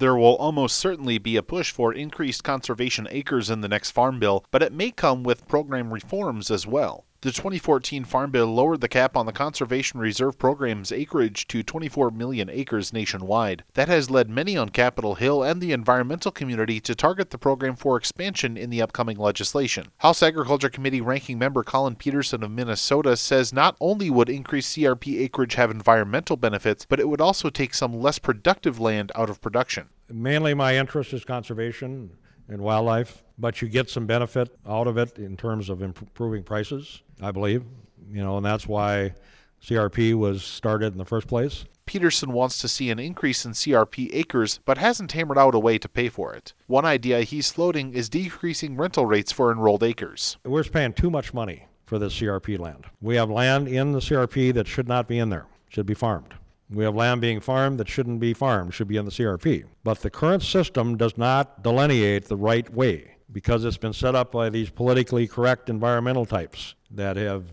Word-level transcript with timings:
There 0.00 0.16
will 0.16 0.36
almost 0.36 0.78
certainly 0.78 1.18
be 1.18 1.36
a 1.36 1.42
push 1.42 1.70
for 1.70 1.92
increased 1.92 2.42
conservation 2.42 3.06
acres 3.10 3.50
in 3.50 3.60
the 3.60 3.68
next 3.68 3.90
Farm 3.90 4.18
Bill, 4.18 4.42
but 4.50 4.62
it 4.62 4.72
may 4.72 4.90
come 4.90 5.22
with 5.22 5.46
program 5.46 5.92
reforms 5.92 6.50
as 6.50 6.66
well. 6.66 7.04
The 7.22 7.32
2014 7.32 8.06
Farm 8.06 8.30
Bill 8.30 8.46
lowered 8.46 8.80
the 8.80 8.88
cap 8.88 9.14
on 9.14 9.26
the 9.26 9.32
Conservation 9.32 10.00
Reserve 10.00 10.38
Program's 10.38 10.90
acreage 10.90 11.46
to 11.48 11.62
24 11.62 12.10
million 12.12 12.48
acres 12.48 12.94
nationwide. 12.94 13.62
That 13.74 13.88
has 13.88 14.08
led 14.08 14.30
many 14.30 14.56
on 14.56 14.70
Capitol 14.70 15.16
Hill 15.16 15.42
and 15.42 15.60
the 15.60 15.72
environmental 15.72 16.32
community 16.32 16.80
to 16.80 16.94
target 16.94 17.28
the 17.28 17.36
program 17.36 17.76
for 17.76 17.98
expansion 17.98 18.56
in 18.56 18.70
the 18.70 18.80
upcoming 18.80 19.18
legislation. 19.18 19.88
House 19.98 20.22
Agriculture 20.22 20.70
Committee 20.70 21.02
ranking 21.02 21.38
member 21.38 21.62
Collin 21.62 21.96
Peterson 21.96 22.42
of 22.42 22.52
Minnesota 22.52 23.18
says 23.18 23.52
not 23.52 23.76
only 23.82 24.08
would 24.08 24.30
increased 24.30 24.74
CRP 24.74 25.20
acreage 25.20 25.56
have 25.56 25.70
environmental 25.70 26.38
benefits, 26.38 26.86
but 26.88 27.00
it 27.00 27.08
would 27.10 27.20
also 27.20 27.50
take 27.50 27.74
some 27.74 28.00
less 28.00 28.18
productive 28.18 28.80
land 28.80 29.12
out 29.14 29.28
of 29.28 29.42
production. 29.42 29.90
Mainly, 30.08 30.54
my 30.54 30.78
interest 30.78 31.12
is 31.12 31.26
conservation 31.26 32.12
and 32.50 32.60
wildlife, 32.60 33.22
but 33.38 33.62
you 33.62 33.68
get 33.68 33.88
some 33.88 34.06
benefit 34.06 34.54
out 34.68 34.86
of 34.86 34.98
it 34.98 35.18
in 35.18 35.36
terms 35.36 35.70
of 35.70 35.80
improving 35.80 36.42
prices, 36.42 37.02
I 37.22 37.30
believe. 37.30 37.64
You 38.10 38.22
know, 38.22 38.36
and 38.36 38.44
that's 38.44 38.66
why 38.66 39.14
CRP 39.62 40.14
was 40.14 40.42
started 40.42 40.92
in 40.92 40.98
the 40.98 41.04
first 41.04 41.28
place. 41.28 41.64
Peterson 41.86 42.32
wants 42.32 42.58
to 42.60 42.68
see 42.68 42.90
an 42.90 42.98
increase 42.98 43.44
in 43.44 43.52
CRP 43.52 44.10
acres, 44.12 44.60
but 44.64 44.78
hasn't 44.78 45.12
hammered 45.12 45.38
out 45.38 45.54
a 45.54 45.58
way 45.58 45.76
to 45.78 45.88
pay 45.88 46.08
for 46.08 46.34
it. 46.34 46.52
One 46.66 46.84
idea 46.84 47.22
he's 47.22 47.50
floating 47.50 47.94
is 47.94 48.08
decreasing 48.08 48.76
rental 48.76 49.06
rates 49.06 49.32
for 49.32 49.50
enrolled 49.50 49.82
acres. 49.82 50.36
We're 50.44 50.64
paying 50.64 50.92
too 50.92 51.10
much 51.10 51.34
money 51.34 51.66
for 51.86 51.98
this 51.98 52.14
CRP 52.14 52.58
land. 52.58 52.86
We 53.00 53.16
have 53.16 53.28
land 53.30 53.66
in 53.66 53.92
the 53.92 53.98
CRP 53.98 54.54
that 54.54 54.68
should 54.68 54.86
not 54.86 55.08
be 55.08 55.18
in 55.18 55.30
there, 55.30 55.46
should 55.68 55.86
be 55.86 55.94
farmed. 55.94 56.34
We 56.70 56.84
have 56.84 56.94
land 56.94 57.20
being 57.20 57.40
farmed 57.40 57.80
that 57.80 57.88
shouldn't 57.88 58.20
be 58.20 58.32
farmed, 58.32 58.74
should 58.74 58.86
be 58.86 58.96
in 58.96 59.04
the 59.04 59.10
CRP. 59.10 59.64
But 59.82 60.00
the 60.00 60.10
current 60.10 60.42
system 60.42 60.96
does 60.96 61.18
not 61.18 61.62
delineate 61.62 62.26
the 62.26 62.36
right 62.36 62.72
way 62.72 63.16
because 63.32 63.64
it's 63.64 63.76
been 63.76 63.92
set 63.92 64.14
up 64.14 64.32
by 64.32 64.50
these 64.50 64.70
politically 64.70 65.26
correct 65.26 65.68
environmental 65.68 66.26
types 66.26 66.74
that 66.90 67.16
have 67.16 67.52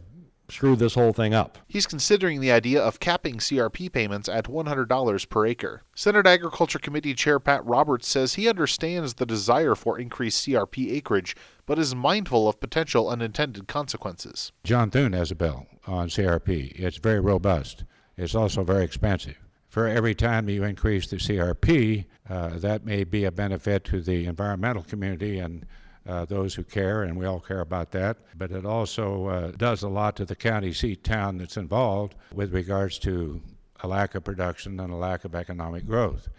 screwed 0.49 0.79
this 0.79 0.95
whole 0.95 1.13
thing 1.13 1.33
up. 1.33 1.57
He's 1.67 1.87
considering 1.87 2.39
the 2.39 2.51
idea 2.51 2.81
of 2.81 2.99
capping 2.99 3.37
CRP 3.37 3.91
payments 3.91 4.29
at 4.29 4.45
$100 4.45 5.29
per 5.29 5.45
acre. 5.45 5.83
Senate 5.95 6.25
Agriculture 6.25 6.79
Committee 6.79 7.13
Chair 7.13 7.39
Pat 7.39 7.65
Roberts 7.65 8.07
says 8.07 8.35
he 8.35 8.47
understands 8.47 9.15
the 9.15 9.25
desire 9.25 9.75
for 9.75 9.99
increased 9.99 10.47
CRP 10.47 10.91
acreage, 10.93 11.35
but 11.65 11.79
is 11.79 11.93
mindful 11.93 12.47
of 12.47 12.59
potential 12.59 13.09
unintended 13.09 13.67
consequences. 13.67 14.51
John 14.63 14.89
Thune 14.89 15.13
has 15.13 15.31
a 15.31 15.35
bill 15.35 15.67
on 15.85 16.07
CRP. 16.07 16.79
It's 16.79 16.97
very 16.97 17.19
robust. 17.19 17.83
It's 18.17 18.35
also 18.35 18.63
very 18.63 18.83
expensive. 18.83 19.37
For 19.69 19.87
every 19.87 20.15
time 20.15 20.49
you 20.49 20.63
increase 20.63 21.07
the 21.07 21.17
CRP, 21.17 22.05
uh, 22.29 22.57
that 22.57 22.85
may 22.85 23.03
be 23.03 23.25
a 23.25 23.31
benefit 23.31 23.83
to 23.85 24.01
the 24.01 24.25
environmental 24.25 24.83
community 24.83 25.39
and 25.39 25.65
uh, 26.07 26.25
those 26.25 26.55
who 26.55 26.63
care, 26.63 27.03
and 27.03 27.17
we 27.17 27.25
all 27.25 27.39
care 27.39 27.59
about 27.59 27.91
that. 27.91 28.17
But 28.37 28.51
it 28.51 28.65
also 28.65 29.27
uh, 29.27 29.51
does 29.51 29.83
a 29.83 29.89
lot 29.89 30.15
to 30.15 30.25
the 30.25 30.35
county 30.35 30.73
seat 30.73 31.03
town 31.03 31.37
that's 31.37 31.57
involved 31.57 32.15
with 32.33 32.53
regards 32.53 32.97
to 32.99 33.41
a 33.81 33.87
lack 33.87 34.15
of 34.15 34.23
production 34.23 34.79
and 34.79 34.91
a 34.91 34.95
lack 34.95 35.25
of 35.25 35.35
economic 35.35 35.85
growth. 35.85 36.29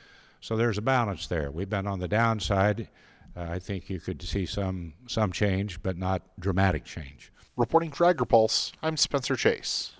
So 0.40 0.56
there's 0.56 0.78
a 0.78 0.82
balance 0.82 1.26
there. 1.26 1.50
We've 1.50 1.68
been 1.68 1.86
on 1.86 2.00
the 2.00 2.08
downside. 2.08 2.88
Uh, 3.36 3.42
I 3.42 3.58
think 3.58 3.90
you 3.90 4.00
could 4.00 4.22
see 4.22 4.46
some 4.46 4.94
some 5.06 5.32
change, 5.32 5.82
but 5.82 5.96
not 5.96 6.22
dramatic 6.40 6.84
change. 6.84 7.30
Reporting 7.56 7.90
for 7.92 8.12
AgriPulse, 8.12 8.72
I'm 8.82 8.96
Spencer 8.96 9.36
Chase. 9.36 9.92